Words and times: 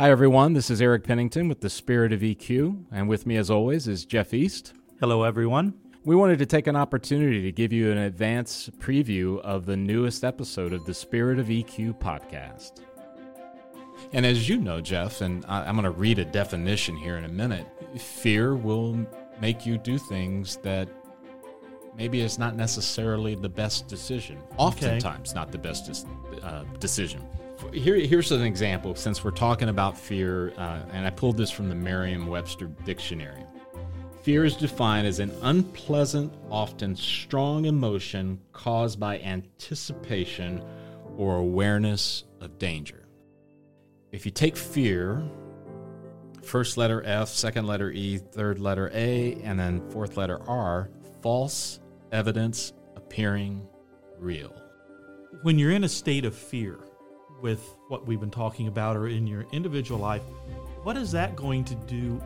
Hi, 0.00 0.10
everyone. 0.10 0.54
This 0.54 0.70
is 0.70 0.80
Eric 0.80 1.04
Pennington 1.04 1.46
with 1.46 1.60
the 1.60 1.68
Spirit 1.68 2.14
of 2.14 2.20
EQ, 2.20 2.86
and 2.90 3.06
with 3.06 3.26
me, 3.26 3.36
as 3.36 3.50
always, 3.50 3.86
is 3.86 4.06
Jeff 4.06 4.32
East. 4.32 4.72
Hello, 4.98 5.24
everyone. 5.24 5.74
We 6.06 6.16
wanted 6.16 6.38
to 6.38 6.46
take 6.46 6.66
an 6.66 6.74
opportunity 6.74 7.42
to 7.42 7.52
give 7.52 7.70
you 7.70 7.92
an 7.92 7.98
advance 7.98 8.70
preview 8.78 9.38
of 9.40 9.66
the 9.66 9.76
newest 9.76 10.24
episode 10.24 10.72
of 10.72 10.86
the 10.86 10.94
Spirit 10.94 11.38
of 11.38 11.48
EQ 11.48 11.98
podcast. 11.98 12.80
And 14.14 14.24
as 14.24 14.48
you 14.48 14.56
know, 14.56 14.80
Jeff, 14.80 15.20
and 15.20 15.44
I, 15.46 15.68
am 15.68 15.74
going 15.74 15.84
to 15.84 15.90
read 15.90 16.18
a 16.18 16.24
definition 16.24 16.96
here 16.96 17.18
in 17.18 17.26
a 17.26 17.28
minute, 17.28 17.66
fear 17.98 18.56
will 18.56 19.06
make 19.38 19.66
you 19.66 19.76
do 19.76 19.98
things 19.98 20.56
that 20.62 20.88
maybe 21.94 22.22
it's 22.22 22.38
not 22.38 22.56
necessarily 22.56 23.34
the 23.34 23.50
best 23.50 23.86
decision. 23.86 24.38
Oftentimes, 24.56 25.32
okay. 25.32 25.38
not 25.38 25.52
the 25.52 25.58
best 25.58 26.06
uh, 26.42 26.64
decision. 26.78 27.20
Here, 27.72 27.96
here's 27.96 28.32
an 28.32 28.42
example 28.42 28.94
since 28.94 29.22
we're 29.22 29.30
talking 29.30 29.68
about 29.68 29.98
fear, 29.98 30.52
uh, 30.56 30.82
and 30.92 31.06
I 31.06 31.10
pulled 31.10 31.36
this 31.36 31.50
from 31.50 31.68
the 31.68 31.74
Merriam 31.74 32.26
Webster 32.26 32.66
Dictionary. 32.84 33.44
Fear 34.22 34.44
is 34.44 34.56
defined 34.56 35.06
as 35.06 35.18
an 35.18 35.32
unpleasant, 35.42 36.32
often 36.50 36.94
strong 36.96 37.64
emotion 37.64 38.40
caused 38.52 39.00
by 39.00 39.18
anticipation 39.20 40.62
or 41.16 41.36
awareness 41.36 42.24
of 42.40 42.58
danger 42.58 43.00
if 44.12 44.24
you 44.24 44.32
take 44.32 44.56
fear, 44.56 45.22
first 46.42 46.76
letter 46.76 47.02
F, 47.04 47.28
second 47.28 47.66
letter 47.66 47.90
E, 47.90 48.18
third 48.18 48.58
letter 48.58 48.90
A, 48.92 49.34
and 49.44 49.58
then 49.58 49.88
fourth 49.90 50.16
letter 50.16 50.40
R, 50.48 50.90
false 51.22 51.80
evidence 52.10 52.72
appearing 52.96 53.66
real. 54.18 54.52
When 55.42 55.58
you're 55.58 55.70
in 55.70 55.84
a 55.84 55.88
state 55.88 56.24
of 56.24 56.34
fear 56.34 56.80
with 57.42 57.76
what 57.88 58.06
we've 58.06 58.20
been 58.20 58.30
talking 58.30 58.68
about 58.68 58.96
or 58.96 59.08
in 59.08 59.26
your 59.26 59.46
individual 59.52 60.00
life, 60.00 60.22
what 60.82 60.96
is 60.96 61.12
that 61.12 61.36
going 61.36 61.64
to 61.64 61.74
do 61.74 62.22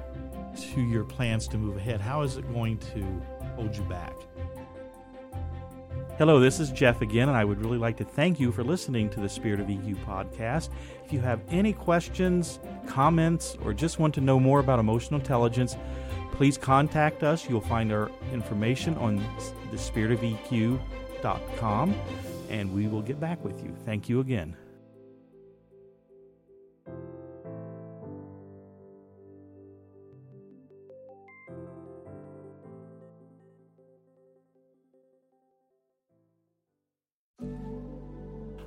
to 0.72 0.80
your 0.80 1.02
plans 1.04 1.48
to 1.48 1.58
move 1.58 1.76
ahead? 1.76 2.00
How 2.00 2.22
is 2.22 2.36
it 2.36 2.52
going 2.52 2.78
to 2.78 3.02
hold 3.56 3.76
you 3.76 3.82
back? 3.84 4.14
Hello, 6.16 6.38
this 6.38 6.60
is 6.60 6.70
Jeff 6.70 7.02
again, 7.02 7.28
and 7.28 7.36
I 7.36 7.44
would 7.44 7.60
really 7.60 7.78
like 7.78 7.96
to 7.96 8.04
thank 8.04 8.38
you 8.38 8.52
for 8.52 8.62
listening 8.62 9.10
to 9.10 9.18
the 9.18 9.28
Spirit 9.28 9.58
of 9.58 9.66
EQ 9.66 9.96
podcast. 10.04 10.68
If 11.04 11.12
you 11.12 11.18
have 11.20 11.40
any 11.48 11.72
questions, 11.72 12.60
comments, 12.86 13.56
or 13.64 13.74
just 13.74 13.98
want 13.98 14.14
to 14.14 14.20
know 14.20 14.38
more 14.38 14.60
about 14.60 14.78
emotional 14.78 15.18
intelligence, 15.18 15.76
please 16.30 16.56
contact 16.56 17.24
us. 17.24 17.48
You'll 17.48 17.60
find 17.60 17.92
our 17.92 18.12
information 18.32 18.96
on 18.98 19.16
the 19.72 19.76
spiritofeq.com, 19.76 21.94
and 22.48 22.72
we 22.72 22.86
will 22.86 23.02
get 23.02 23.18
back 23.18 23.44
with 23.44 23.64
you. 23.64 23.74
Thank 23.84 24.08
you 24.08 24.20
again. 24.20 24.56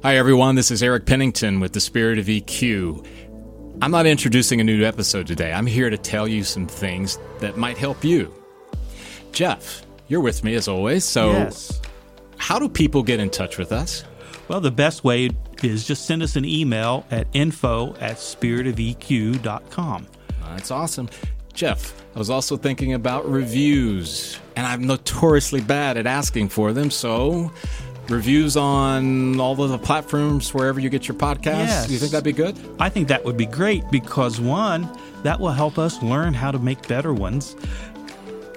Hi, 0.07 0.15
everyone. 0.15 0.55
This 0.55 0.71
is 0.71 0.81
Eric 0.81 1.05
Pennington 1.05 1.59
with 1.59 1.73
the 1.73 1.81
Spirit 1.81 2.17
of 2.17 2.27
EQ. 2.27 3.05
I'm 3.81 3.91
not 3.91 4.05
introducing 4.05 4.61
a 4.61 4.63
new 4.63 4.85
episode 4.85 5.27
today. 5.27 5.51
I'm 5.51 5.65
here 5.65 5.89
to 5.89 5.97
tell 5.97 6.29
you 6.29 6.45
some 6.45 6.65
things 6.65 7.19
that 7.39 7.57
might 7.57 7.77
help 7.77 8.05
you. 8.05 8.33
Jeff, 9.33 9.85
you're 10.07 10.21
with 10.21 10.45
me 10.45 10.55
as 10.55 10.69
always. 10.69 11.03
So, 11.03 11.31
yes. 11.31 11.81
how 12.37 12.57
do 12.57 12.69
people 12.69 13.03
get 13.03 13.19
in 13.19 13.29
touch 13.29 13.57
with 13.57 13.73
us? 13.73 14.05
Well, 14.47 14.61
the 14.61 14.71
best 14.71 15.03
way 15.03 15.31
is 15.61 15.85
just 15.85 16.05
send 16.05 16.23
us 16.23 16.37
an 16.37 16.45
email 16.45 17.05
at 17.11 17.27
info 17.33 17.93
at 17.95 18.15
spiritofeq.com. 18.15 20.07
That's 20.41 20.71
awesome. 20.71 21.09
Jeff, 21.53 22.01
I 22.15 22.19
was 22.19 22.29
also 22.29 22.55
thinking 22.55 22.93
about 22.93 23.29
reviews, 23.29 24.39
and 24.55 24.65
I'm 24.65 24.87
notoriously 24.87 25.59
bad 25.59 25.97
at 25.97 26.07
asking 26.07 26.47
for 26.47 26.71
them. 26.71 26.91
So, 26.91 27.51
reviews 28.09 28.57
on 28.57 29.39
all 29.39 29.61
of 29.61 29.69
the 29.69 29.77
platforms 29.77 30.53
wherever 30.53 30.79
you 30.79 30.89
get 30.89 31.07
your 31.07 31.17
podcasts? 31.17 31.67
Yes. 31.67 31.89
You 31.89 31.97
think 31.97 32.11
that'd 32.11 32.23
be 32.23 32.31
good? 32.31 32.57
I 32.79 32.89
think 32.89 33.07
that 33.09 33.25
would 33.25 33.37
be 33.37 33.45
great 33.45 33.89
because 33.91 34.39
one, 34.39 34.89
that 35.23 35.39
will 35.39 35.51
help 35.51 35.77
us 35.77 36.01
learn 36.01 36.33
how 36.33 36.51
to 36.51 36.59
make 36.59 36.87
better 36.87 37.13
ones. 37.13 37.55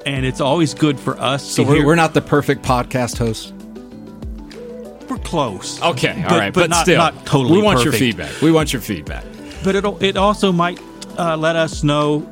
And 0.07 0.25
it's 0.25 0.41
always 0.41 0.73
good 0.75 0.99
for 0.99 1.19
us. 1.21 1.49
So 1.49 1.63
we're, 1.63 1.85
we're, 1.85 1.95
not 1.95 2.15
the 2.15 2.23
perfect 2.23 2.63
podcast 2.63 3.19
hosts. 3.19 3.53
We're 5.09 5.19
close. 5.19 5.83
Okay, 5.83 6.23
all 6.23 6.29
but, 6.29 6.39
right, 6.39 6.55
but, 6.55 6.61
but, 6.61 6.71
not, 6.71 6.83
still, 6.83 6.99
not 6.99 7.27
totally. 7.27 7.59
We 7.59 7.63
want 7.63 7.79
perfect. 7.79 8.01
your 8.01 8.13
feedback. 8.13 8.41
We 8.41 8.53
want 8.53 8.73
your 8.73 8.81
feedback. 8.81 9.25
But 9.63 9.75
it 9.75 9.85
it 10.03 10.17
also 10.17 10.53
might 10.53 10.81
uh, 11.19 11.37
let 11.37 11.57
us 11.57 11.83
know 11.83 12.27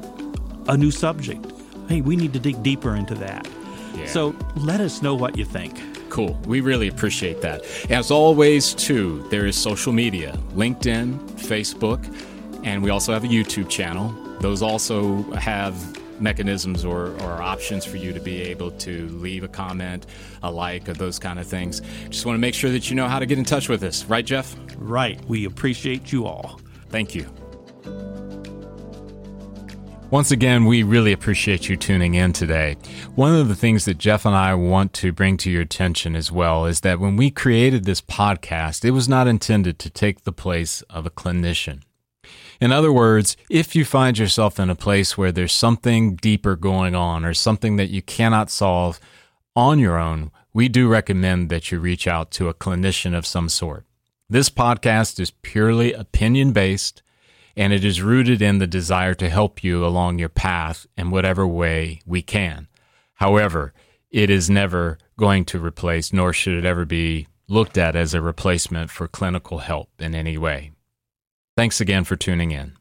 a 0.69 0.77
new 0.77 0.91
subject. 0.91 1.45
Hey, 1.89 2.01
we 2.01 2.17
need 2.17 2.33
to 2.35 2.39
dig 2.39 2.63
deeper 2.63 2.95
into 2.95 3.15
that. 3.17 3.49
Yeah. 3.95 4.07
So 4.07 4.37
let 4.57 4.81
us 4.81 5.03
know 5.03 5.15
what 5.15 5.37
you 5.37 5.45
think. 5.45 5.79
Cool. 6.09 6.39
We 6.47 6.61
really 6.61 6.89
appreciate 6.89 7.41
that. 7.43 7.65
As 7.91 8.11
always, 8.11 8.75
too, 8.75 9.27
there 9.31 9.47
is 9.47 9.57
social 9.57 9.93
media 9.93 10.39
LinkedIn, 10.55 11.19
Facebook, 11.33 12.05
and 12.65 12.83
we 12.83 12.91
also 12.91 13.13
have 13.13 13.25
a 13.25 13.29
YouTube 13.29 13.69
channel. 13.69 14.15
Those 14.41 14.63
also 14.63 15.23
have 15.33 15.97
mechanisms 16.21 16.85
or, 16.85 17.09
or 17.23 17.43
options 17.43 17.85
for 17.85 17.97
you 17.97 18.13
to 18.13 18.21
be 18.21 18.43
able 18.43 18.71
to 18.73 19.09
leave 19.09 19.45
a 19.45 19.49
comment, 19.49 20.07
a 20.43 20.51
like, 20.51 20.89
or 20.89 20.95
those 20.95 21.19
kind 21.19 21.39
of 21.39 21.47
things. 21.47 21.81
Just 22.09 22.27
want 22.27 22.35
to 22.37 22.41
make 22.41 22.55
sure 22.55 22.71
that 22.71 22.91
you 22.91 22.97
know 22.97 23.09
how 23.09 23.19
to 23.19 23.27
get 23.27 23.39
in 23.39 23.45
touch 23.45 23.69
with 23.69 23.83
us. 23.83 24.05
Right, 24.05 24.25
Jeff? 24.25 24.57
Right. 24.77 25.23
We 25.27 25.45
appreciate 25.45 26.13
you 26.13 26.27
all. 26.27 26.61
Thank 26.91 27.15
you. 27.15 27.29
Once 30.11 30.31
again, 30.31 30.65
we 30.65 30.83
really 30.83 31.13
appreciate 31.13 31.69
you 31.69 31.77
tuning 31.77 32.15
in 32.15 32.33
today. 32.33 32.79
One 33.15 33.35
of 33.35 33.49
the 33.49 33.55
things 33.55 33.85
that 33.85 33.99
Jeff 33.99 34.25
and 34.25 34.35
I 34.35 34.55
want 34.55 34.95
to 34.95 35.13
bring 35.13 35.37
to 35.37 35.51
your 35.51 35.61
attention 35.61 36.17
as 36.17 36.33
well 36.33 36.65
is 36.65 36.81
that 36.81 36.99
when 36.99 37.17
we 37.17 37.31
created 37.31 37.85
this 37.85 38.01
podcast, 38.01 38.87
it 38.87 38.93
was 38.93 39.07
not 39.07 39.29
intended 39.29 39.79
to 39.81 39.91
take 39.91 40.23
the 40.25 40.33
place 40.33 40.81
of 40.89 41.05
a 41.05 41.11
clinician. 41.11 41.83
In 42.59 42.73
other 42.73 42.91
words, 42.91 43.37
if 43.51 43.77
you 43.77 43.85
find 43.85 44.17
yourself 44.17 44.59
in 44.59 44.71
a 44.71 44.75
place 44.75 45.19
where 45.19 45.31
there's 45.31 45.53
something 45.53 46.17
deeper 46.17 46.57
going 46.57 46.95
on 46.95 47.23
or 47.23 47.35
something 47.35 47.77
that 47.77 47.91
you 47.91 48.01
cannot 48.01 48.51
solve 48.51 48.99
on 49.55 49.79
your 49.79 49.99
own, 49.99 50.31
we 50.55 50.71
do 50.71 50.89
recommend 50.89 51.51
that 51.51 51.71
you 51.71 51.79
reach 51.79 52.09
out 52.09 52.31
to 52.31 52.49
a 52.49 52.55
clinician 52.55 53.15
of 53.15 53.27
some 53.27 53.51
sort. 53.51 53.85
This 54.31 54.49
podcast 54.49 55.21
is 55.21 55.33
purely 55.43 55.93
opinion 55.93 56.53
based 56.53 57.03
and 57.59 57.73
it 57.73 57.85
is 57.85 58.01
rooted 58.01 58.41
in 58.41 58.59
the 58.59 58.69
desire 58.69 59.15
to 59.15 59.29
help 59.29 59.65
you 59.65 59.85
along 59.85 60.21
your 60.21 60.29
path 60.29 60.87
in 60.97 61.11
whatever 61.11 61.45
way 61.45 62.01
we 62.07 62.23
can. 62.23 62.69
However, 63.15 63.75
it 64.13 64.31
is 64.31 64.49
never 64.49 64.97
going 65.19 65.45
to 65.47 65.59
replace, 65.59 66.13
nor 66.13 66.33
should 66.33 66.57
it 66.57 66.65
ever 66.65 66.85
be 66.85 67.27
looked 67.49 67.77
at 67.77 67.97
as 67.97 68.15
a 68.15 68.23
replacement 68.23 68.91
for 68.91 69.09
clinical 69.09 69.59
help 69.59 69.91
in 69.99 70.15
any 70.15 70.39
way. 70.39 70.71
Thanks 71.57 71.81
again 71.81 72.05
for 72.05 72.15
tuning 72.15 72.53
in. 72.53 72.78